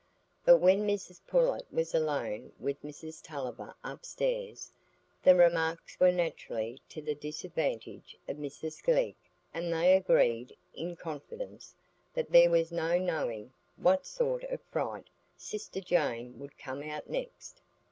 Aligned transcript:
But 0.43 0.57
when 0.57 0.87
Mrs 0.87 1.21
Pullet 1.27 1.67
was 1.71 1.93
alone 1.93 2.53
with 2.59 2.81
Mrs 2.81 3.21
Tulliver 3.21 3.75
upstairs, 3.83 4.71
the 5.21 5.35
remarks 5.35 5.99
were 5.99 6.11
naturally 6.11 6.81
to 6.89 7.03
the 7.03 7.13
disadvantage 7.13 8.17
of 8.27 8.37
Mrs 8.37 8.81
Glegg, 8.81 9.13
and 9.53 9.71
they 9.71 9.95
agreed, 9.95 10.57
in 10.73 10.95
confidence, 10.95 11.75
that 12.15 12.31
there 12.31 12.49
was 12.49 12.71
no 12.71 12.97
knowing 12.97 13.53
what 13.75 14.07
sort 14.07 14.43
of 14.45 14.59
fright 14.71 15.05
sister 15.37 15.79
Jane 15.79 16.39
would 16.39 16.57
come 16.57 16.81
out 16.81 17.07
next. 17.07 17.61